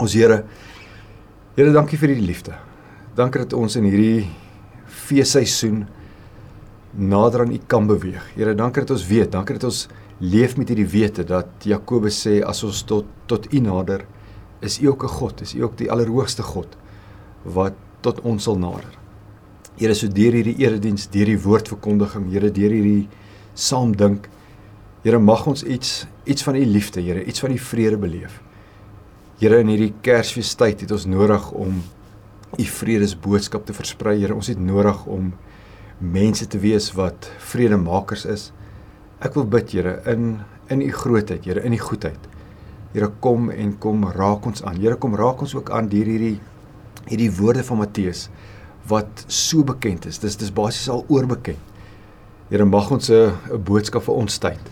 [0.00, 0.44] Ons Here,
[1.56, 2.54] Here, dankie vir die liefde.
[3.16, 4.24] Dankie dat ons in hierdie
[4.88, 5.82] feesseisoen
[6.96, 8.24] nader aan U kan beweeg.
[8.36, 9.82] Here, dankie dat ons weet, dankie dat ons
[10.22, 14.06] leef met hierdie wete dat Jakobus sê as ons tot tot U nader,
[14.64, 16.76] is U ook 'n God, is U ook die allerhoogste God
[17.44, 18.96] wat tot ons sal nader.
[19.76, 23.08] Here, so deur hierdie erediens, deur die woordverkondiging, Here, deur hierdie
[23.54, 24.28] saam dink,
[25.02, 28.40] Here, mag ons iets iets van U liefde, Here, iets van U vrede beleef.
[29.42, 31.80] Here, in hierdie Kersfeestyd het ons nodig om
[32.62, 34.12] U vredesboodskap te versprei.
[34.20, 35.32] Here, ons het nodig om
[35.98, 38.44] mense te wees wat vredemakers is.
[39.18, 40.36] Ek wil bid, Here, in
[40.70, 42.28] in u grootheid, Here, in u goedheid.
[42.92, 44.78] Here, kom en kom raak ons aan.
[44.78, 46.36] Here, kom raak ons ook aan deur hierdie
[47.08, 48.28] hierdie woorde van Matteus
[48.86, 50.22] wat so bekend is.
[50.22, 51.58] Dis dis basies al oorbekend.
[52.46, 54.70] Here, mag ons 'n 'n boodskap vir ons tyd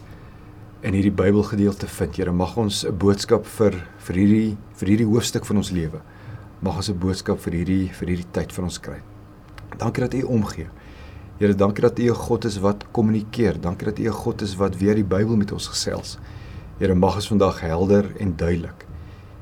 [0.82, 2.16] in hierdie Bybelgedeelte vind.
[2.16, 6.00] Here, mag ons 'n boodskap vir vir hierdie vir hierdie hoofstuk van ons lewe.
[6.62, 9.00] Mag ons 'n boodskap vir hierdie vir hierdie tyd van ons kry.
[9.76, 10.68] Dankie dat U omgee.
[11.38, 13.60] Here, dankie dat U 'n God is wat kommunikeer.
[13.60, 16.18] Dankie dat U 'n God is wat weer die Bybel met ons gesels.
[16.78, 18.86] Here, mag ons vandag helder en duidelik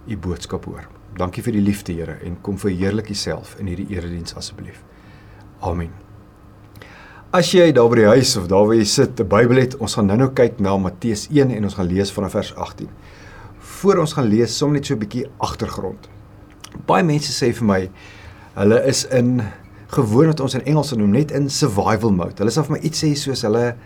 [0.08, 0.88] U boodskap hoor.
[1.16, 4.82] Dankie vir die liefde, Here, en kom verheerlik Uself in hierdie erediens asseblief.
[5.60, 6.07] Amen.
[7.28, 9.94] As jy daar by die huis of daar waar jy sit, 'n Bybel het, ons
[9.94, 12.88] gaan nou-nou kyk na Matteus 1 en ons gaan lees vanaf vers 18.
[13.58, 16.08] Voor ons gaan lees, som net so 'n bietjie agtergrond.
[16.86, 17.90] Baie mense sê vir my
[18.54, 19.42] hulle is in
[19.88, 22.38] gewoon wat ons in Engels noem net in survival mode.
[22.38, 23.76] Hulle sê vir my iets sê soos hulle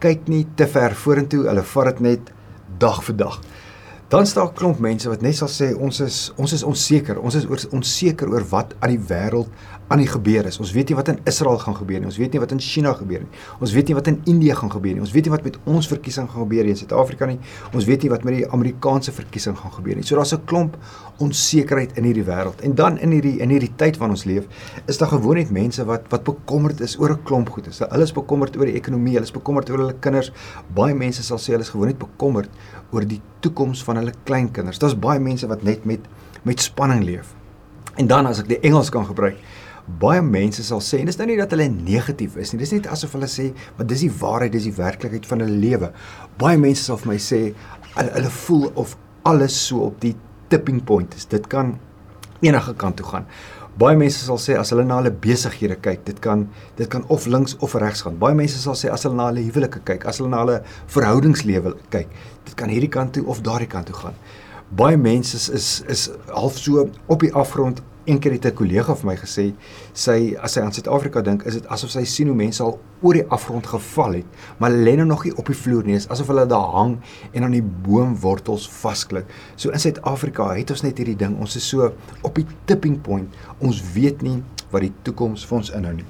[0.00, 2.32] kyk nie te ver vorentoe, hulle vat dit net
[2.78, 3.40] dag vir dag.
[4.08, 7.20] Dan staan 'n klomp mense wat net sal sê ons is ons is onseker.
[7.20, 9.48] Ons is onseker oor wat aan die wêreld
[9.92, 10.56] aan die gebeur is.
[10.62, 12.08] Ons weet nie wat in Israel gaan gebeur nie.
[12.08, 13.40] Ons weet nie wat in China gebeur nie.
[13.60, 15.04] Ons weet nie wat in Indië gaan gebeur nie.
[15.04, 17.38] Ons weet nie wat met ons verkiesing gaan gebeur in Suid-Afrika nie.
[17.76, 20.06] Ons weet nie wat met die Amerikaanse verkiesing gaan gebeur nie.
[20.08, 20.78] So daar's 'n klomp
[21.20, 22.62] onsekerheid in hierdie wêreld.
[22.62, 24.46] En dan in hierdie in hierdie tyd waarin ons leef,
[24.86, 27.66] is daar gewoon net mense wat wat bekommerd is oor 'n klomp goed.
[27.66, 30.32] Hulle is bekommerd oor die ekonomie, hulle is bekommerd oor hulle kinders.
[30.74, 32.48] Baie mense sal sê hulle is gewoon net bekommerd
[32.92, 34.78] oor die toekoms van hulle kleinkinders.
[34.78, 36.00] Daar's baie mense wat net met
[36.44, 37.34] met spanning leef.
[37.96, 39.36] En dan as ek die Engels kan gebruik,
[39.86, 42.60] baie mense sal sê en dis nou nie dat hulle negatief is nie.
[42.62, 45.90] Dis net asof hulle sê, maar dis die waarheid, dis die werklikheid van hulle lewe.
[46.38, 47.40] Baie mense sal vir my sê
[47.96, 48.94] hulle, hulle voel of
[49.28, 50.14] alles so op die
[50.52, 51.26] tipping point is.
[51.30, 51.76] Dit kan
[52.42, 53.28] enige kant toe gaan.
[53.78, 56.44] Baie mense sal sê as hulle na hulle besighede kyk, dit kan
[56.76, 58.18] dit kan of links of regs gaan.
[58.20, 60.58] Baie mense sal sê as hulle na hulle huwelike kyk, as hulle na hulle
[60.92, 62.10] verhoudingslewe kyk,
[62.46, 64.18] dit kan hierdie kant toe of daardie kant toe gaan.
[64.76, 68.94] Baie mense is is, is half so op die afgrond Een keer het 'n kollega
[68.96, 69.54] vir my gesê,
[69.92, 73.14] sy as sy aan Suid-Afrika dink, is dit asof sy sien hoe mense al oor
[73.14, 74.24] die afgrond geval het,
[74.58, 76.98] maar lê nou nog nie op die vloer nie, asof hulle daar hang
[77.32, 79.24] en aan die boomwortels vasklik.
[79.56, 81.92] So in Suid-Afrika het ons net hierdie ding, ons is so
[82.22, 83.34] op die tipping point.
[83.58, 86.06] Ons weet nie wat die toekoms vir ons inhou nie.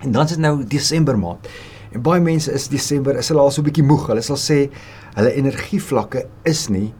[0.00, 1.48] En dan is dit nou Desember maand.
[1.92, 4.06] En baie mense is Desember, is hulle al so 'n bietjie moeg.
[4.06, 4.70] Hulle sal sê
[5.14, 6.94] hulle energievlakke is nie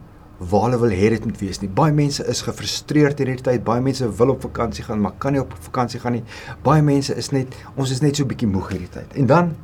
[0.49, 1.69] waar hulle wil hê dit moet wees nie.
[1.69, 3.63] Baie mense is gefrustreerd in hierdie tyd.
[3.63, 6.23] Baie mense wil op vakansie gaan, maar kan nie op vakansie gaan nie.
[6.65, 9.17] Baie mense is net ons is net so bietjie moeg hierdie tyd.
[9.19, 9.55] En dan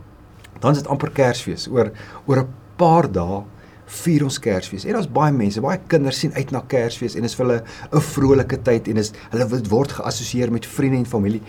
[0.59, 1.67] dan is dit amper Kersfees.
[1.71, 1.91] Oor
[2.25, 2.47] oor 'n
[2.77, 3.43] paar dae
[3.89, 4.85] vier ons Kersfees.
[4.85, 8.01] En daar's baie mense, baie kinders sien uit na Kersfees en is vir hulle 'n
[8.01, 11.41] vrolike tyd en is hulle word geassosieer met vriende en familie.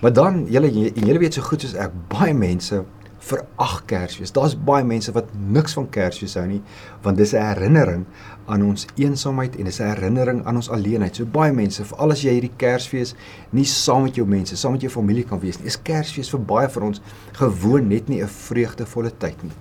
[0.00, 2.84] Maar dan julle julle weet so goed soos ek, baie mense
[3.18, 4.32] verag Kersfees.
[4.32, 6.62] Daar's baie mense wat niks van Kersfees hou nie,
[7.02, 8.06] want dis 'n herinnering
[8.46, 11.16] aan ons eensaamheid en dis 'n herinnering aan ons alleenheid.
[11.16, 13.14] So baie mense, veral as jy hierdie Kersfees
[13.50, 16.40] nie saam met jou mense, saam met jou familie kan wees nie, is Kersfees vir
[16.40, 17.00] baie van ons
[17.32, 19.52] gewoon net nie 'n vreugdevolle tyd nie.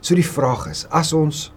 [0.00, 1.52] So die vraag is, as ons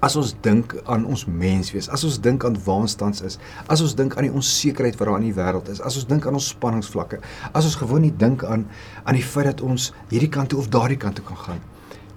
[0.00, 3.80] As ons dink aan ons menswees, as ons dink aan waar ons tans is, as
[3.82, 6.38] ons dink aan die onsekerheid wat daar in die wêreld is, as ons dink aan
[6.38, 7.18] ons spanningsvlakke,
[7.50, 8.68] as ons gewoon nie dink aan
[9.04, 11.64] aan die feit dat ons hierdie kant toe of daardie kant toe kan gaan.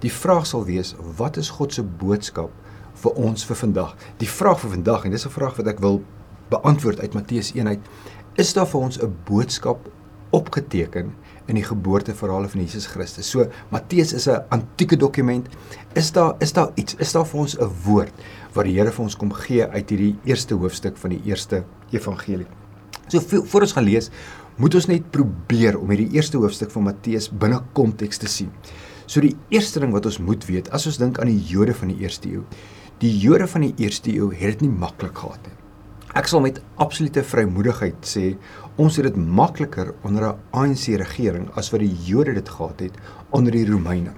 [0.05, 2.53] Die vraag sal wees, wat is God se boodskap
[3.01, 3.95] vir ons vir vandag?
[4.21, 6.03] Die vraag vir vandag en dis 'n vraag wat ek wil
[6.49, 7.81] beantwoord uit Matteus 1 uit,
[8.37, 9.89] is daar vir ons 'n boodskap
[10.31, 11.11] opgeteken
[11.49, 13.29] in die geboorteverhale van Jesus Christus.
[13.29, 15.47] So Matteus is 'n antieke dokument.
[15.93, 16.95] Is daar is daar iets?
[16.95, 18.13] Is daar vir ons 'n woord
[18.53, 22.47] wat die Here vir ons kom gee uit hierdie eerste hoofstuk van die eerste evangelie?
[23.07, 24.09] So voor ons gaan lees,
[24.55, 28.51] moet ons net probeer om hierdie eerste hoofstuk van Matteus binne konteks te sien.
[29.05, 31.87] So die eerste ding wat ons moet weet, as ons dink aan die Jode van
[31.87, 32.43] die eerste eeu,
[32.99, 35.57] die Jode van die eerste eeu het dit nie maklik gehad nie.
[36.15, 38.33] Ek sal met absolute vrymoedigheid sê
[38.75, 42.95] ons het dit makliker onder 'n ANC regering as wat die Jode dit gehad het
[43.29, 44.11] onder die Romeine.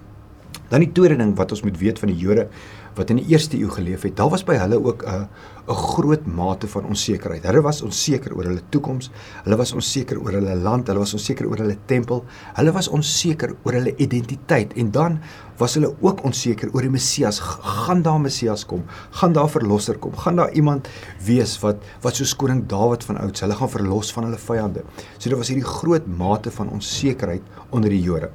[0.70, 2.48] Dan die tweede ding wat ons moet weet van die Jode
[2.96, 5.28] wat in die eerste eeu geleef het, daar was by hulle ook 'n
[5.68, 7.44] 'n groot mate van onsekerheid.
[7.44, 9.10] Hulle was onseker oor hulle toekoms,
[9.44, 12.26] hulle was onseker oor hulle land, hulle was onseker oor hulle tempel,
[12.58, 15.20] hulle was onseker oor hulle identiteit en dan
[15.58, 17.40] was hulle ook onseker oor die Messias.
[17.86, 18.84] Gaan daar Messias kom?
[19.12, 20.16] Gaan daar verlosser kom?
[20.18, 20.90] Gaan daar iemand
[21.26, 24.84] wees wat wat soos koning Dawid van ouds, hulle gaan verlos van hulle vyande.
[25.18, 28.30] So daar was hierdie groot mate van onsekerheid onder die Jode.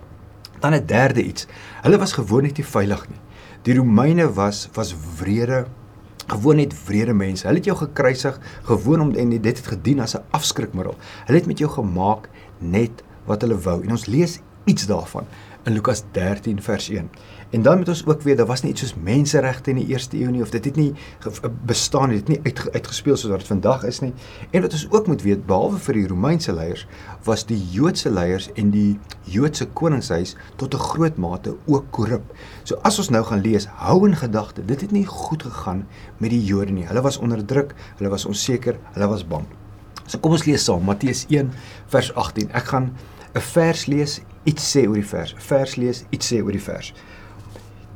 [0.61, 1.47] Dan 'n derde iets.
[1.83, 3.28] Hulle was gewoon net nie veilig nie.
[3.69, 5.67] Die Romeine was was wrede
[6.27, 7.45] gewoon net wrede mense.
[7.45, 10.97] Hulle het jou gekruisig gewoon om en dit het gedien as 'n afskrikmiddel.
[11.27, 12.29] Hulle het met jou gemaak
[12.59, 13.85] net wat hulle wou.
[13.85, 15.27] En ons lees iets daarvan
[15.69, 17.11] in Lukas 13 vers 1.
[17.51, 20.17] En dan moet ons ook weet daar was nie iets soos menseregte in die eerste
[20.21, 20.93] eeu nie of dit het nie
[21.67, 24.13] bestaan nie, dit nie uit, uitgespeel soos wat dit vandag is nie.
[24.51, 26.87] En wat ons ook moet weet behalwe vir die Romeinse leiers
[27.25, 32.35] was die Joodse leiers en die Joodse koningshuis tot 'n groot mate ook korrup.
[32.65, 35.87] So as ons nou gaan lees, hou in gedagte, dit het nie goed gegaan
[36.19, 36.87] met die Jode nie.
[36.87, 39.47] Hulle was onderdruk, hulle was onseker, hulle was bang.
[40.07, 41.51] So kom ons lees saam Matteus 1
[41.87, 42.51] vers 18.
[42.53, 42.93] Ek gaan
[43.35, 45.35] 'n vers lees, iets sê oor die vers.
[45.45, 46.93] Vers lees, iets sê oor die vers.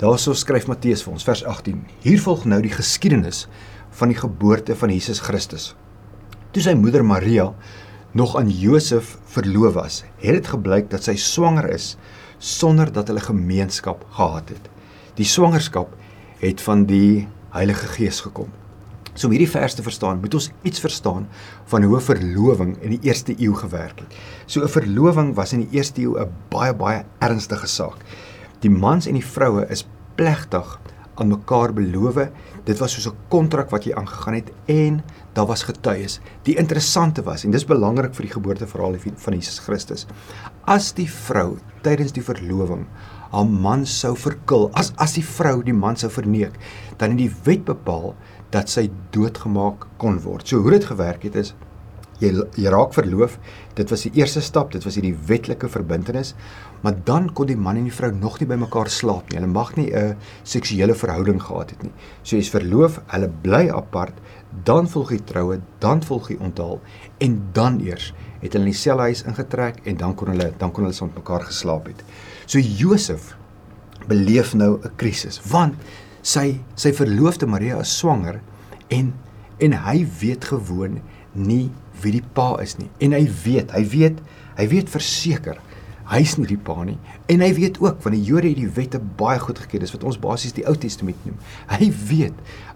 [0.03, 1.79] Daarso skryf Matteus vir ons vers 18.
[2.05, 3.47] Hier volg nou die geskiedenis
[3.97, 5.73] van die geboorte van Jesus Christus.
[6.53, 7.53] Toe sy moeder Maria
[8.19, 11.95] nog aan Josef verloof was, het dit gebleik dat sy swanger is
[12.43, 14.67] sonder dat hulle gemeenskap gehad het.
[15.17, 15.95] Die swangerskap
[16.43, 18.51] het van die Heilige Gees gekom.
[19.15, 21.29] So om hierdie vers te verstaan, moet ons iets verstaan
[21.69, 24.15] van hoe 'n verloving in die eerste eeu gewerk het.
[24.47, 27.99] So 'n verloving was in die eerste eeu 'n baie baie ernstige saak.
[28.61, 30.81] Die mans en die vroue is plegtig
[31.15, 32.29] aan mekaar beloof.
[32.65, 36.21] Dit was soos 'n kontrak wat jy aangegaan het en daar was getuies.
[36.43, 40.07] Die interessante was en dis belangrik vir die geboorteverhaal van Jesus Christus.
[40.65, 42.87] As die vrou tydens die verloving
[43.33, 46.57] haar man sou verkil, as as die vrou die man sou verneek,
[47.01, 48.15] dan het die wet bepaal
[48.53, 50.47] dat sy doodgemaak kon word.
[50.49, 51.55] So hoe dit gewerk het is
[52.23, 53.39] jy jy raak verloof.
[53.75, 56.35] Dit was die eerste stap, dit was hierdie wetlike verbintenis.
[56.83, 59.39] Maar dan kon die man en die vrou nog nie by mekaar slaap nie.
[59.39, 61.93] Hulle mag nie 'n seksuele verhouding gehad het nie.
[62.23, 64.15] So jy's verloof, hulle bly apart,
[64.65, 66.81] dan volg die troue, dan volg die onthaal
[67.19, 68.13] en dan eers
[68.43, 71.23] het hulle in dieselfde huis ingetrek en dan kon hulle dan kon hulle saam met
[71.23, 72.03] mekaar geslaap het.
[72.53, 73.31] So Josef
[74.05, 75.75] beleef nou 'n krisis want
[76.21, 78.43] sy sy verloofde Maria is swanger
[78.89, 79.15] en
[79.59, 81.01] en hy weet gewoon
[81.33, 81.71] nie
[82.03, 82.91] wie die pa is nie.
[83.01, 84.19] En hy weet, hy weet,
[84.59, 85.57] hy weet verseker
[86.13, 86.99] hy's nie die pa nie.
[87.33, 89.81] En hy weet ook want die Jode het die wette baie goed geken.
[89.81, 91.39] Dis wat ons basies die Ou Testament noem.
[91.73, 92.35] Hy weet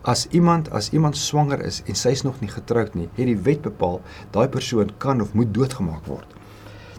[0.09, 3.61] as iemand as iemand swanger is en sy's nog nie getroud nie, het die wet
[3.67, 4.01] bepaal
[4.33, 6.33] daai persoon kan of moet doodgemaak word.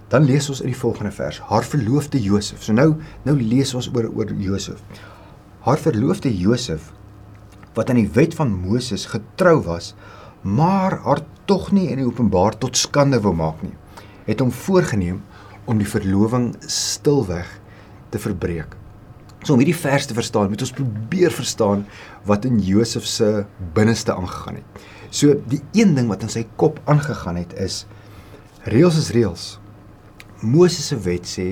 [0.07, 2.63] Dan lees ons in die volgende vers: Haar verloofde Josef.
[2.63, 2.95] So nou
[3.27, 4.80] nou lees ons oor oor Josef.
[5.68, 6.94] Haar verloofde Josef
[7.77, 9.92] wat aan die wet van Moses getrou was,
[10.42, 13.75] maar haar tog nie in die openbaar tot skande wou maak nie,
[14.25, 15.19] het hom voorgenem
[15.69, 17.51] om die verloving stilweg
[18.10, 18.74] te verbreek.
[19.44, 21.86] So om hierdie vers te verstaan, moet ons probeer verstaan
[22.25, 23.45] wat in Josef se
[23.77, 24.81] binneste aangegaan het.
[25.13, 27.83] So die een ding wat in sy kop aangegaan het is
[28.65, 29.45] reëls is reëls.
[30.42, 31.48] Moses se wet sê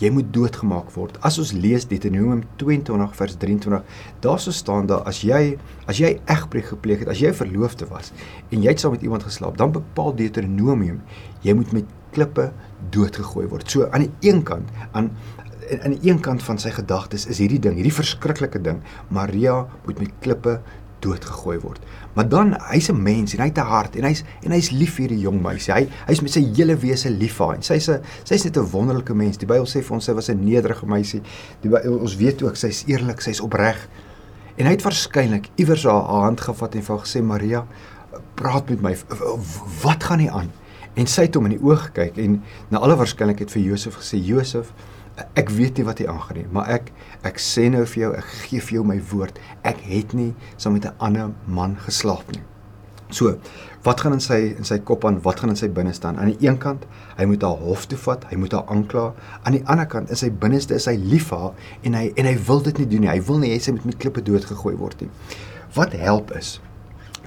[0.00, 1.18] jy moet doodgemaak word.
[1.26, 3.82] As ons lees Deuteronomium 22 vers 23,
[4.24, 5.58] daar sou staan daar as jy
[5.90, 8.14] as jy egbreek gepleeg het, as jy verloofde was
[8.48, 11.02] en jy het saam met iemand geslaap, dan bepaal Deuteronomium
[11.44, 12.48] jy moet met klippe
[12.94, 13.68] doodgegooi word.
[13.68, 15.12] So aan die een kant aan
[15.70, 18.80] aan die een kant van sy gedagtes is hierdie ding, hierdie verskriklike ding,
[19.14, 20.56] Maria moet met klippe
[21.04, 21.80] doodgegooi word.
[22.14, 24.94] Maar dan hy's 'n mens en hy het 'n hart en hy's en hy's lief
[24.94, 25.72] vir die jong meisie.
[25.74, 27.56] Hy hy's met sy hele wese lief vir haar.
[27.56, 29.36] En sy's 'n sy's net 'n wonderlike mens.
[29.36, 31.22] Die Bybel sê vir ons sy was 'n nederige meisie.
[31.60, 33.88] Die ons weet ook sy's eerlik, sy's opreg.
[34.56, 37.66] En hy het waarskynlik iewers haar hand gevat en vir haar gesê Maria,
[38.34, 38.96] praat met my.
[39.82, 40.50] Wat gaan nie aan?
[40.94, 44.18] En sy het hom in die oë gekyk en na alle waarskynlikheid vir Josef gesê
[44.18, 44.72] Josef
[45.34, 46.92] ek weet nie wat jy aangaan nie, maar ek
[47.26, 50.72] ek sê nou vir jou, ek gee vir jou my woord, ek het nie saam
[50.72, 52.42] met 'n ander man geslaap nie.
[53.10, 53.38] So,
[53.82, 56.18] wat gaan in sy in sy kop aan, wat gaan in sy binne staan?
[56.18, 56.86] Aan die een kant,
[57.18, 59.14] hy moet haar hof toe vat, hy moet haar aankla.
[59.42, 62.26] Aan die ander kant, in sy binneste is hy lief vir haar en hy en
[62.26, 63.10] hy wil dit nie doen nie.
[63.10, 65.10] Hy wil nie hê sy moet met klippe doodgegooi word nie.
[65.74, 66.60] Wat help is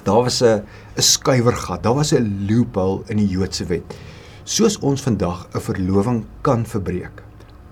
[0.04, 0.64] daar was 'n
[0.98, 3.84] 'n skuiwergat, daar was 'n loophole in die Joodse wet.
[4.44, 7.23] Soos ons vandag 'n verloving kan verbreek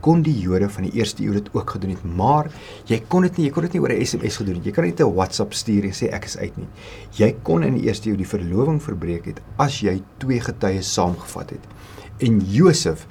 [0.01, 2.49] kon die Jode van die eerste eeu dit ook gedoen het, maar
[2.89, 4.65] jy kon dit nie, jy kon dit nie oor 'n SMS gedoen het.
[4.65, 6.67] Jy kan nie 'n WhatsApp stuur en sê ek is uit nie.
[7.17, 11.49] Jy kon in die eerste eeu die verloving verbreek het as jy twee getuies saamgevat
[11.49, 11.67] het.
[12.19, 13.07] En Josef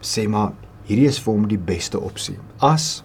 [0.00, 0.52] sê maar
[0.86, 2.38] hierdie is vir hom die beste opsie.
[2.60, 3.02] As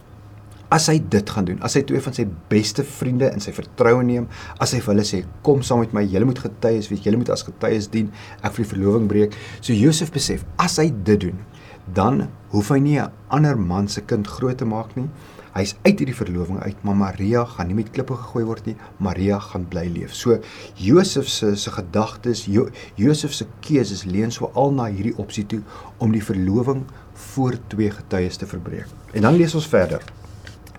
[0.72, 4.06] As hy dit gaan doen, as hy twee van sy beste vriende in sy vertroue
[4.08, 7.18] neem, as hy vir hulle sê kom saam met my, julle moet getuies wees, julle
[7.18, 8.08] moet as getuies dien,
[8.40, 9.36] ek vir die verloving breek.
[9.60, 11.42] So Josef besef, as hy dit doen,
[11.86, 15.10] dan hoef hy nie 'n ander man se kind groot te maak nie.
[15.52, 18.76] Hy's uit hierdie verloving uit, maar Maria gaan nie met klippe gegooi word nie.
[18.98, 20.14] Maria gaan bly leef.
[20.16, 20.40] So
[20.76, 25.62] Josef se se gedagtes, jo, Josef se keuses leun so al na hierdie opsie toe
[25.98, 28.88] om die verloving voor twee getuies te verbreek.
[29.14, 30.04] En dan lees ons verder.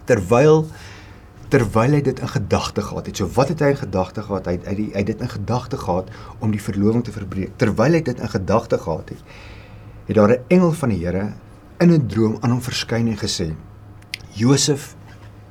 [0.04, 0.66] Terwyl
[1.52, 3.18] terwyl hy dit in gedagte gehad het.
[3.20, 4.46] So wat het hy in gedagte gehad?
[4.48, 6.08] Hy hy hy dit in gedagte gehad
[6.40, 7.58] om die verloving te verbreek.
[7.60, 9.20] Terwyl hy dit in gedagte gehad het,
[10.06, 11.32] het daar 'n engel van die Here
[11.78, 13.54] in 'n droom aan hom verskyn en gesê:
[14.32, 14.96] Josef,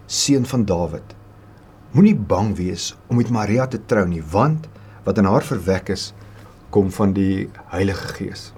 [0.06, 1.16] seun van Dawid,
[1.92, 4.68] moenie bang wees om met Maria te trou nie, want
[5.04, 6.14] wat in haar verwek is,
[6.70, 8.54] kom van die Heilige Gees.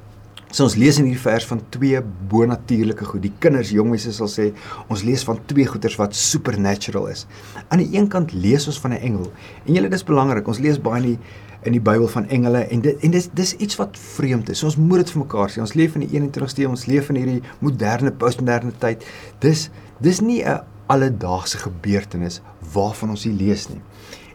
[0.54, 1.98] So ons lees in hierdie vers van twee
[2.30, 3.24] bonatuurlike goed.
[3.24, 4.52] Die kinders, jongmense sal sê,
[4.88, 7.26] ons lees van twee goeters wat supernatural is.
[7.74, 9.32] Aan die een kant lees ons van 'n engel.
[9.66, 10.48] En julle dis belangrik.
[10.48, 11.20] Ons lees baie in die
[11.64, 14.64] in die Bybel van engele en dit en dis dis iets wat vreemd is.
[14.64, 15.62] Ons moet dit vir mekaar sê.
[15.64, 19.06] Ons leef in die 21ste eeu, ons leef in hierdie moderne postmoderne tyd.
[19.44, 19.70] Dis
[20.04, 22.42] dis nie 'n alledaagse gebeurtenis
[22.74, 23.82] waarvan ons hier lees nie.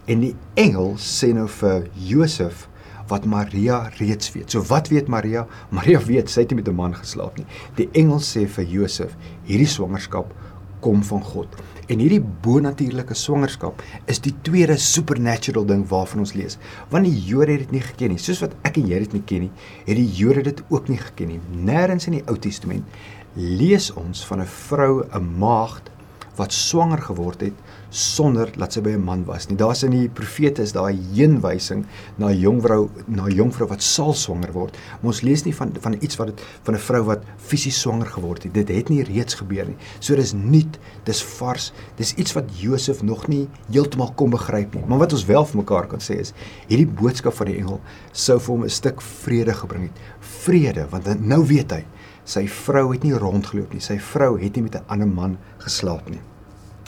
[0.06, 2.68] En die engel sê nou vir Josef
[3.08, 4.50] wat Maria reeds weet.
[4.50, 5.46] So wat weet Maria?
[5.78, 7.46] Maria weet sy het nie met 'n man geslaap nie.
[7.76, 10.34] Die engel sê vir Josef, hierdie swangerskap
[10.80, 11.48] kom van God.
[11.88, 13.80] En hierdie bonatuurlike swangerskap
[14.12, 16.58] is die tweede supernatural ding waarvan ons lees.
[16.92, 19.22] Want die Jode het dit nie geken nie, soos wat ek en jy dit nie
[19.30, 19.52] ken nie,
[19.86, 21.40] het die Jode dit ook nie geken nie.
[21.64, 22.84] Nêrens in die Ou Testament
[23.38, 25.88] lees ons van 'n vrou, 'n maagd
[26.36, 27.56] wat swanger geword het
[27.90, 29.56] sonder dat sy by 'n man was nie.
[29.56, 33.68] Daar's in die profete is daai heenwysing na 'n jong vrou, na 'n jong vrou
[33.68, 34.76] wat sal swanger word.
[35.00, 38.06] Maar ons lees nie van van iets wat dit van 'n vrou wat fisies swanger
[38.06, 38.54] geword het.
[38.54, 39.76] Dit het nie reeds gebeur nie.
[40.00, 41.72] So dis nuut, dis vars.
[41.96, 44.84] Dis iets wat Josef nog nie heeltemal kon begryp nie.
[44.86, 46.32] Maar wat ons wel vir mekaar kan sê is
[46.68, 47.80] hierdie boodskap van die engel
[48.12, 49.98] sou vir hom 'n stuk vrede gebring het.
[50.20, 51.84] Vrede, want nou weet hy
[52.28, 53.80] sy vrou het nie rondgeloop nie.
[53.80, 56.20] Sy vrou het nie met 'n ander man geslaap nie.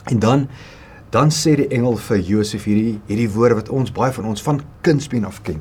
[0.05, 0.47] En dan
[1.11, 4.61] dan sê die engel vir Josef hierdie hierdie woorde wat ons baie van ons van
[4.85, 5.59] kindsbeen af ken.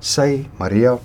[0.00, 0.98] Sy Maria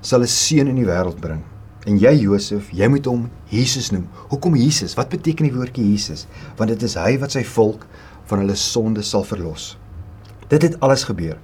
[0.00, 1.42] sal 'n seun in die wêreld bring.
[1.86, 4.08] En jy Josef, jy moet hom Jesus noem.
[4.30, 4.94] Hoekom Jesus?
[4.94, 6.26] Wat beteken die woordjie Jesus?
[6.56, 7.86] Want dit is hy wat sy volk
[8.26, 9.76] van hulle sonde sal verlos.
[10.48, 11.38] Dit het alles gebeur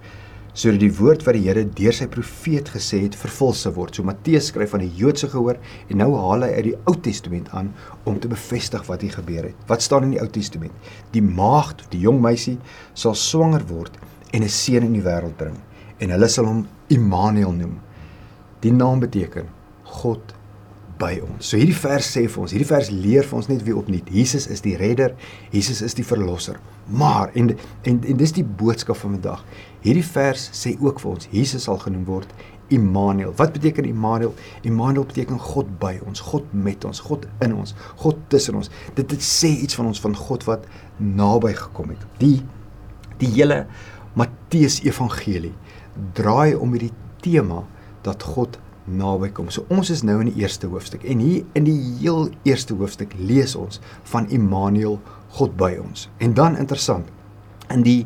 [0.59, 3.95] sodat die woord wat die Here deur sy profeet gesê het vervul sou word.
[3.95, 7.53] So Matteus skryf van die Joodse gehoor en nou haal hy uit die Ou Testament
[7.55, 7.71] aan
[8.11, 9.61] om te bevestig wat hier gebeur het.
[9.71, 10.75] Wat staan in die Ou Testament?
[11.15, 12.57] Die maagd, die jong meisie
[12.99, 13.95] sal swanger word
[14.35, 15.57] en 'n seun in die wêreld bring
[16.01, 17.79] en hulle sal hom Immanuel noem.
[18.63, 19.47] Die naam beteken
[19.85, 20.35] God
[20.99, 21.51] by ons.
[21.51, 24.09] So hierdie vers sê vir ons, hierdie vers leer vir ons net weer opnuut.
[24.11, 25.15] Jesus is die redder,
[25.55, 26.59] Jesus is die verlosser.
[26.89, 27.53] Maar en
[27.87, 29.45] en en dis die boodskap van vandag.
[29.85, 32.33] Hierdie vers sê ook vir ons Jesus sal genoem word
[32.69, 33.33] Immanuel.
[33.37, 34.35] Wat beteken Immanuel?
[34.69, 38.71] Immanuel beteken God by ons, God met ons, God in ons, God tussen ons.
[38.95, 40.69] Dit dit sê iets van ons van God wat
[40.99, 42.05] naby gekom het.
[42.21, 42.43] Die
[43.19, 43.65] die hele
[44.19, 45.55] Matteus Evangelie
[46.15, 46.95] draai om hierdie
[47.25, 47.65] tema
[48.07, 49.51] dat God naby kom.
[49.53, 53.15] So ons is nou in die eerste hoofstuk en hier in die heel eerste hoofstuk
[53.19, 53.83] lees ons
[54.13, 54.99] van Immanuel,
[55.37, 56.07] God by ons.
[56.25, 57.09] En dan interessant,
[57.75, 58.03] in die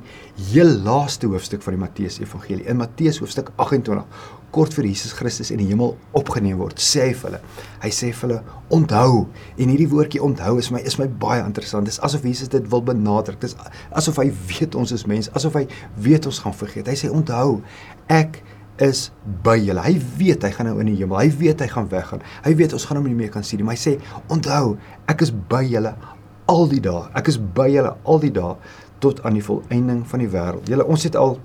[0.50, 4.04] heel laaste hoofstuk van die Matteus Evangelie, in Matteus hoofstuk 28,
[4.52, 7.40] kort voor Jesus Christus in die hemel opgeneem word, sê hy vir hulle,
[7.84, 8.40] hy sê vir hulle,
[8.76, 9.22] onthou,
[9.56, 11.88] en hierdie woordjie onthou is my is my baie interessant.
[11.88, 13.40] Dis asof Jesus dit wil benadruk.
[13.40, 13.56] Dis
[13.96, 15.64] asof hy weet ons is mense, asof hy
[16.04, 16.90] weet ons gaan vergeet.
[16.92, 17.62] Hy sê onthou,
[18.12, 18.42] ek
[18.82, 19.06] is
[19.44, 19.82] by julle.
[19.84, 21.20] Hy weet hy gaan nou in die hemel.
[21.20, 22.24] Hy weet hy gaan weggaan.
[22.44, 23.66] Hy weet ons gaan hom nie meer kan sien nie.
[23.68, 24.00] Maar hy sê,
[24.32, 24.76] "Onthou,
[25.08, 25.94] ek is by julle
[26.48, 27.08] al die dae.
[27.14, 28.56] Ek is by julle al die dae
[29.02, 31.38] tot aan die volëinding van die wêreld." Julle, ons het al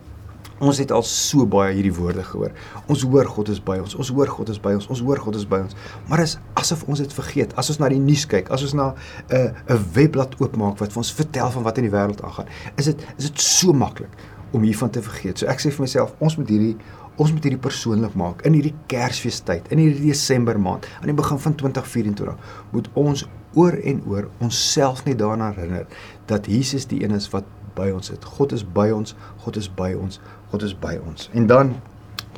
[0.60, 2.54] ons het al so baie hierdie woorde gehoor.
[2.90, 3.96] Ons hoor God is by ons.
[3.96, 4.88] Ons hoor God is by ons.
[4.94, 5.76] Ons hoor God is by ons.
[6.10, 7.54] Maar is asof ons dit vergeet.
[7.62, 10.92] As ons na die nuus kyk, as ons na 'n uh, 'n webblad oopmaak wat
[10.94, 14.14] vir ons vertel van wat in die wêreld aangaan, is dit is dit so maklik
[14.52, 15.38] om hiervan te vergeet.
[15.38, 16.78] So ek sê vir myself, ons moet hierdie
[17.18, 21.40] Ons moet hierdie persoonlik maak in hierdie Kersfeestyd, in hierdie Desember maand, aan die begin
[21.42, 22.36] van 2024,
[22.76, 23.24] moet ons
[23.54, 25.86] oor en oor onsself net daaraan herinner
[26.26, 27.46] dat Jesus die een is wat
[27.78, 28.20] by ons is.
[28.38, 30.20] God is by ons, God is by ons,
[30.52, 31.30] God is by ons.
[31.34, 31.76] En dan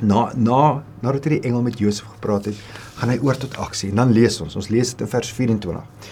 [0.00, 2.56] na na nadat hierdie engel met Josef gepraat het,
[3.00, 3.90] gaan hy oor tot aksie.
[3.92, 6.10] En dan lees ons, ons lees dit in vers 24.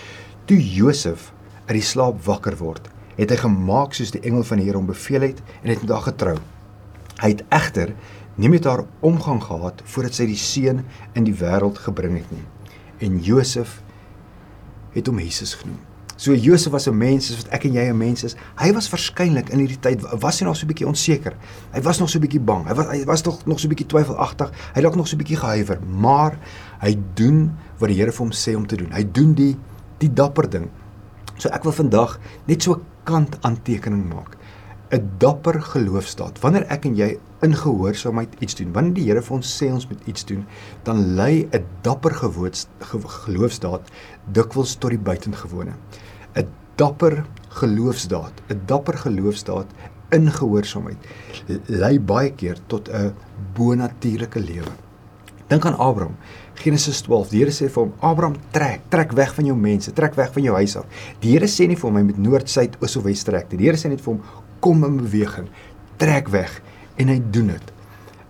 [0.49, 1.33] Toe Josef
[1.69, 2.89] uit die slaap wakker word,
[3.19, 5.93] het hy gemaak soos die engel van die Here hom beveel het en het met
[5.93, 6.37] haar getrou.
[7.19, 7.93] Hy het egter
[8.39, 10.85] nie met haar omgang gehad voordat sy die seun
[11.19, 12.45] in die wêreld gebring het nie.
[13.03, 13.81] En Josef
[14.99, 15.81] het hom Jesus genoem.
[16.19, 18.35] So Josef was 'n mens soos wat ek en jy 'n mens is.
[18.57, 21.35] Hy was waarskynlik in hierdie tyd was hy nog so 'n bietjie onseker.
[21.73, 22.67] Hy was nog so 'n bietjie bang.
[22.67, 24.51] Hy was hy was tog nog so 'n bietjie twyfelagtig.
[24.75, 26.39] Hy dalk nog so 'n bietjie gehuiwer, maar
[26.81, 28.91] hy doen wat die Here vir hom sê om te doen.
[28.91, 29.57] Hy doen die
[29.99, 30.71] die dapper ding.
[31.37, 34.37] So ek wil vandag net so 'n kant aantekening maak.
[34.91, 36.41] 'n Dapper geloofstaat.
[36.41, 39.87] Wanneer ek en jy in gehoorsaamheid iets doen, wanneer die Here vir ons sê ons
[39.89, 40.47] moet iets doen,
[40.85, 43.91] dan lei 'n dapper geloofstaat
[44.33, 45.75] dikwels tot die buitengewone.
[46.35, 49.67] 'n Dapper geloofsdaad, 'n dapper geloofsdaad
[50.11, 50.97] in gehoorsaamheid
[51.67, 53.15] lei baie keer tot 'n
[53.55, 54.73] bonatuurlike lewe.
[55.47, 56.17] Dink aan Abraham.
[56.55, 57.29] Genesis 12.
[57.29, 60.43] Die Here sê vir hom: "Abraham, trek, trek weg van jou mense, trek weg van
[60.43, 60.85] jou huis af."
[61.21, 63.59] Die Here sê nie vir hom hy moet noord, suid, oos of wes trek nie.
[63.59, 64.23] Die Here sê net vir hom:
[64.61, 65.49] "Kom in beweging.
[65.97, 66.63] Trek weg."
[66.99, 67.73] En hy doen dit.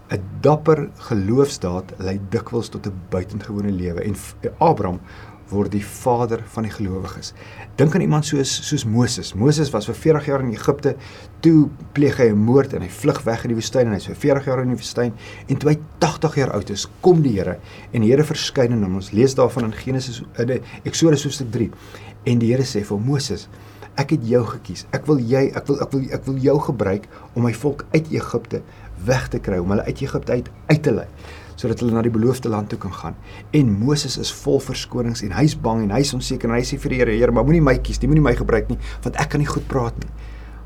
[0.08, 4.16] 'n Dapper geloofsdaad lei dikwels tot 'n buitengewone lewe en
[4.58, 5.00] Abraham
[5.48, 7.32] word die vader van die gelowiges.
[7.76, 9.34] Dink aan iemand soos soos Moses.
[9.34, 10.96] Moses was vir 40 jaar in Egipte,
[11.40, 14.16] toe pleeg hy 'n moord en hy vlug weg in die woestyn en hy's vir
[14.16, 15.12] 40 jaar in die woestyn
[15.48, 17.58] en toe hy 80 jaar oud is, kom die Here
[17.92, 18.96] en die Here verskyn aan hom.
[18.96, 21.70] Ons lees daarvan in Genesis in Eksodus hoofstuk 3.
[22.25, 23.48] En die Here sê vir Moses:
[23.99, 24.87] Ek het jou gekies.
[24.95, 28.12] Ek wil jy, ek wil ek wil ek wil jou gebruik om my volk uit
[28.14, 28.62] Egipte
[29.09, 31.09] weg te kry, om hulle uit Egipte uit uit te lei
[31.59, 33.17] sodat hulle na die beloofde land toe kan gaan.
[33.50, 36.95] En Moses is vol verskonings en hy's bang en hy's onseker en hy sê vir
[36.95, 39.40] die Here: "Here, maar moenie my kies nie, moenie my gebruik nie, want ek kan
[39.40, 40.11] nie goed praat nie."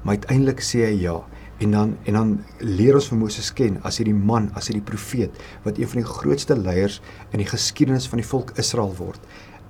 [0.05, 1.23] Maar uiteindelik sê hy ja.
[1.63, 5.31] En dan en dan leer ons vir Moses ken as hierdie man, as hierdie profeet
[5.65, 9.21] wat een van die grootste leiers in die geskiedenis van die volk Israel word.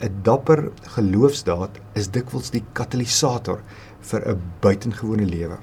[0.02, 3.60] 'n Dapper geloofsdaad is dikwels die katalisator
[4.00, 5.58] vir 'n buitengewone lewe.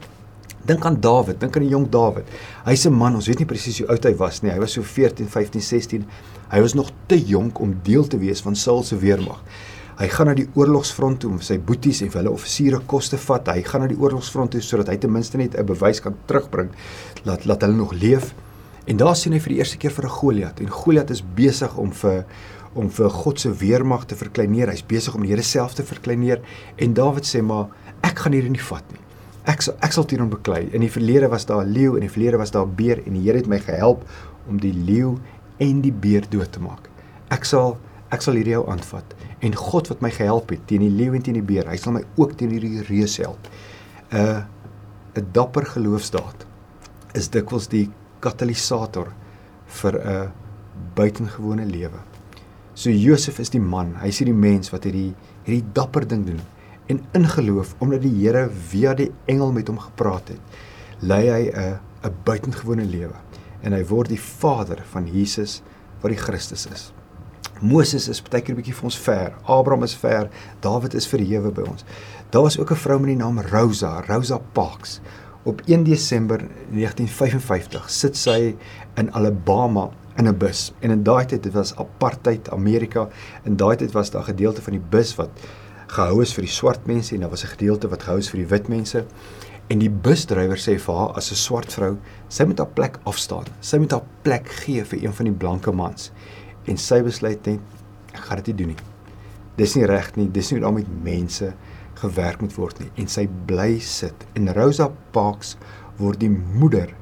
[0.66, 2.26] Dink aan Dawid, dink aan die jong Dawid.
[2.66, 4.52] Hy's 'n man, ons weet nie presies hoe oud hy was nie.
[4.52, 6.06] Hy was so 14, 15, 16.
[6.52, 9.44] Hy was nog te jonk om deel te wees van Saul se weermag.
[10.00, 13.18] Hy gaan na die oorlogsfront toe om sy boeties en vir hulle offisiere kos te
[13.18, 13.48] vat.
[13.48, 16.70] Hy gaan na die oorlogsfront toe sodat hy ten minste net 'n bewys kan terugbring
[17.26, 18.34] dat laat hulle nog leef.
[18.86, 21.78] En daar sien hy vir die eerste keer vir 'n Goliat en Goliat is besig
[21.78, 22.26] om vir
[22.74, 24.70] om vir God se weermag te verkleineer.
[24.70, 26.42] Hy's besig om die Here self te verkleineer
[26.78, 27.68] en Dawid sê maar
[28.02, 29.10] ek gaan hierdie nie vat nie
[29.50, 30.68] ek sal ek sal teen hom beklei.
[30.76, 33.02] In die verlede was daar 'n leeu en in die verlede was daar 'n beer
[33.06, 34.04] en die Here het my gehelp
[34.48, 35.18] om die leeu
[35.60, 36.90] en die beer dood te maak.
[37.30, 37.78] Ek sal
[38.12, 39.06] ek sal hierdie jou aanvat
[39.42, 41.94] en God wat my gehelp het teen die leeu en teen die beer, hy sal
[41.94, 43.48] my ook teen hierdie reus help.
[44.12, 44.44] 'n uh,
[45.16, 46.46] 'n dapper geloofsdaad
[47.14, 49.14] is dikwels die katalisator
[49.68, 50.32] vir 'n
[50.96, 52.09] buitengewone lewe.
[52.80, 55.10] So Josef is die man, hy is die mens wat hierdie
[55.44, 56.38] hierdie dapper ding doen
[56.88, 60.62] en in geloof omdat die Here via die engel met hom gepraat het,
[61.04, 61.76] lei hy 'n
[62.08, 63.20] 'n buitengewone lewe
[63.64, 65.62] en hy word die vader van Jesus
[66.00, 66.94] wat die Christus is.
[67.60, 69.36] Moses is baie keer 'n bietjie vir ons ver.
[69.44, 70.30] Abraham is ver.
[70.62, 71.84] Dawid is verhewe by ons.
[72.32, 75.02] Daar was ook 'n vrou met die naam Rosa, Rosa Parks.
[75.44, 76.40] Op 1 Desember
[76.72, 78.56] 1955 sit sy
[78.96, 80.74] in Alabama in 'n bus.
[80.80, 83.08] En in daai tyd dit was apartheid Amerika.
[83.44, 85.30] In daai tyd was daar 'n gedeelte van die bus wat
[85.88, 88.40] gehou is vir die swart mense en daar was 'n gedeelte wat gehou is vir
[88.40, 89.06] die wit mense.
[89.68, 93.46] En die busdrywer sê vir haar as 'n swart vrou, sy moet haar plek afstaan.
[93.60, 96.12] Sy moet haar plek gee vir een van die blanke mans.
[96.66, 97.60] En sy besluit net
[98.14, 98.84] ek gaan dit nie doen nie.
[99.56, 100.32] Dis nie reg nie.
[100.32, 101.54] Dis nie hoe daarmee mense
[101.94, 102.92] gewerk moet word nie.
[102.96, 104.26] En sy bly sit.
[104.34, 105.58] En Rosa Parks
[105.98, 106.96] word die moeder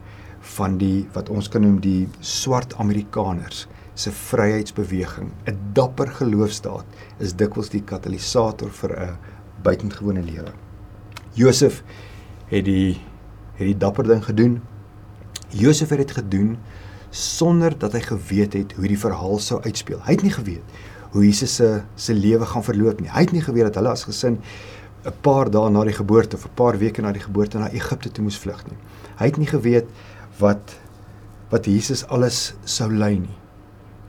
[0.56, 3.66] van die wat ons kan noem die swart Amerikaners
[3.98, 6.86] se vryheidsbeweging, 'n dapper geloofsdaad,
[7.20, 9.18] is dikwels die katalisator vir 'n
[9.64, 10.54] buitengewone lewe.
[11.34, 11.84] Josef
[12.48, 13.02] het die
[13.58, 14.62] het die dapper ding gedoen.
[15.50, 16.58] Josef het dit gedoen
[17.10, 20.00] sonder dat hy geweet het hoe die verhaal sou uitspeel.
[20.06, 20.64] Hy het nie geweet
[21.12, 23.10] hoe Jesus se se lewe gaan verloop nie.
[23.10, 24.40] Hy het nie geweet dat hulle as gesin
[25.06, 28.12] 'n paar dae na die geboorte of 'n paar weke na die geboorte na Egipte
[28.12, 28.78] toe moes vlug nie.
[29.18, 29.86] Hy het nie geweet
[30.40, 30.76] wat
[31.50, 33.38] wat Jesus alles sou lei nie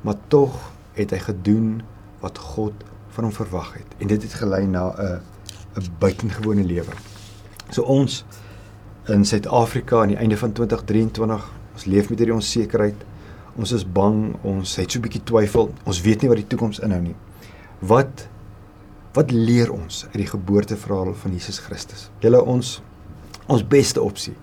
[0.02, 0.54] maar tog
[0.98, 1.82] het hy gedoen
[2.20, 5.20] wat God van hom verwag het en dit het gelei na 'n
[5.78, 6.92] 'n buitengewone lewe.
[7.70, 8.24] So ons
[9.08, 13.04] in Suid-Afrika aan die einde van 2023, ons leef met hierdie onsekerheid.
[13.58, 15.72] Ons is bang, ons het so 'n bietjie twyfel.
[15.84, 17.16] Ons weet nie wat die toekoms inhou nie.
[17.78, 18.28] Wat
[19.12, 22.10] wat leer ons uit die geboorteverhaal van Jesus Christus?
[22.20, 22.82] Julle ons
[23.46, 24.34] ons beste opsie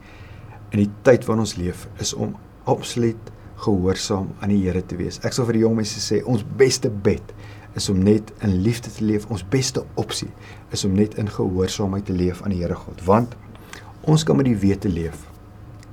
[0.71, 2.35] in die tyd waarin ons leef is om
[2.69, 3.31] absoluut
[3.65, 5.19] gehoorsaam aan die Here te wees.
[5.23, 7.33] Ek sal vir die jong mense sê ons beste bed
[7.75, 9.27] is om net in liefde te leef.
[9.31, 10.31] Ons beste opsie
[10.75, 13.35] is om net in gehoorsaamheid te leef aan die Here God, want
[14.05, 15.23] ons kan met die wete leef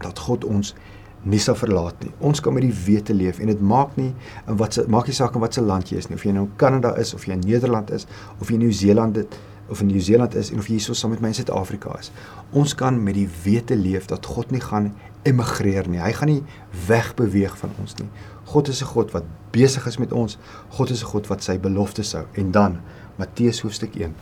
[0.02, 0.74] dat God ons
[1.22, 2.10] nie sal verlaat nie.
[2.26, 4.10] Ons kan met die wete leef en dit maak nie
[4.48, 6.34] in wat se maak nie saak in wat se land jy is nie, of jy
[6.34, 8.08] nou in Kanada is of jy in Nederland is
[8.40, 11.20] of jy in Nieu-Seeland dit of in Nieu-Seeland is en of jy hierso saam met
[11.20, 12.10] my in Suid-Afrika is.
[12.50, 14.92] Ons kan met die wete leef dat God nie gaan
[15.28, 16.00] emigreer nie.
[16.02, 16.42] Hy gaan nie
[16.86, 18.08] wegbeweeg van ons nie.
[18.52, 20.38] God is 'n God wat besig is met ons.
[20.68, 22.26] God is 'n God wat sy beloftes hou.
[22.34, 22.80] En dan
[23.16, 24.14] Matteus hoofstuk 1.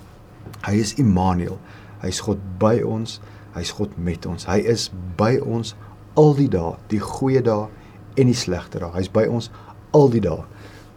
[0.67, 1.59] Hy is Immanuel.
[2.01, 3.21] Hy's God by ons.
[3.55, 4.47] Hy's God met ons.
[4.47, 5.75] Hy is by ons
[6.15, 7.69] al die dae, die goeie dae
[8.15, 8.93] en die slegte dae.
[8.93, 9.51] Hy's by ons
[9.93, 10.45] al die dae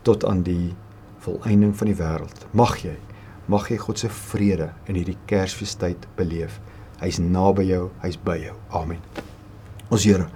[0.01, 0.75] tot aan die
[1.19, 2.45] volëinding van die wêreld.
[2.51, 2.97] Mag jy
[3.51, 6.59] mag jy God se vrede in hierdie Kersfeestyd beleef.
[7.01, 8.55] Hy's naby jou, hy's by jou.
[8.71, 9.01] Amen.
[9.91, 10.29] Ons Here.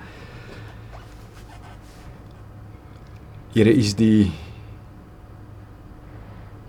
[3.55, 4.29] Here is die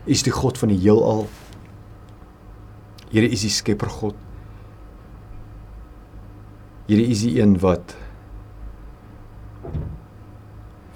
[0.08, 1.26] is die God van die heelal.
[3.12, 4.16] Here is die Skepper God.
[6.88, 7.96] Here is die een wat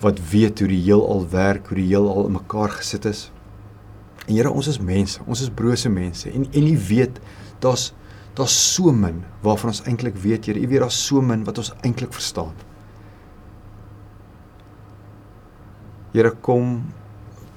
[0.02, 3.26] wat weet hoe die heelal werk, hoe die heelal in mekaar gesit is.
[4.26, 7.20] En Here, ons is mense, ons is brose mense en en U weet
[7.62, 7.92] daar's
[8.34, 10.60] daar's so min waarvan ons eintlik weet, Here.
[10.60, 12.54] U weet daar's so min wat ons eintlik verstaan.
[16.12, 16.92] Here, kom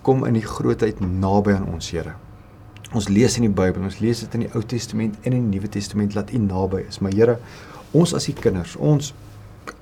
[0.06, 2.15] kom in die grootheid naby aan ons, Here.
[2.95, 5.58] Ons lees in die Bybel, ons lees dit in die Ou Testament en in die
[5.58, 7.01] Nuwe Testament dat U naby is.
[7.01, 7.38] Maar Here,
[7.95, 9.13] ons as U kinders, ons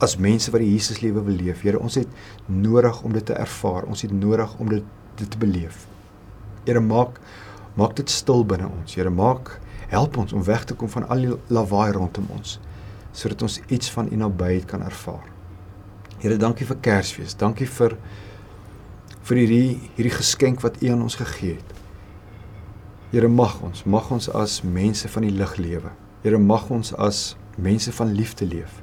[0.04, 1.64] as mense wat die Jesus lewe wil leef.
[1.66, 2.08] Here, ons het
[2.48, 3.84] nodig om dit te ervaar.
[3.92, 4.86] Ons het nodig om dit,
[5.20, 5.84] dit te beleef.
[6.66, 7.20] Here, maak
[7.78, 8.96] maak dit stil binne ons.
[8.96, 9.58] Here, maak
[9.90, 12.60] help ons om weg te kom van al die lawaai rondom ons
[13.14, 15.28] sodat ons iets van U nabyheid kan ervaar.
[16.18, 17.36] Here, dankie vir Kersfees.
[17.38, 17.94] Dankie vir
[19.24, 21.76] vir hierdie hierdie geskenk wat U aan ons gegee het.
[23.12, 25.94] Here, mag ons, mag ons as mense van die lig lewe.
[26.24, 28.82] Here, mag ons as mense van liefde leef.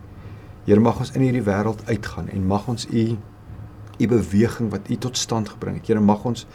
[0.67, 3.17] Here mag ons in hierdie wêreld uitgaan en mag ons u
[4.01, 5.89] u beweging wat u tot stand gebring het.
[5.89, 6.47] Here mag ons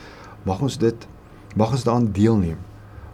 [0.45, 1.07] mag ons dit
[1.55, 2.61] mag ons daaraan deelneem.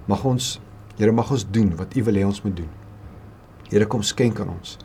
[0.10, 0.60] Mag ons
[1.02, 2.70] Here mag ons doen wat u wil hê ons moet doen.
[3.72, 4.76] Here kom skenk aan ons.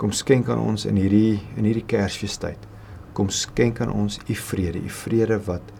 [0.00, 2.68] Kom skenk aan ons in hierdie in hierdie Kersfeestyd.
[3.12, 5.74] Kom skenk aan ons u vrede, u vrede wat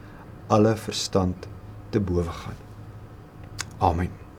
[0.53, 1.49] alle verstand
[1.95, 2.59] te bowe gaan.
[3.81, 4.22] Amen.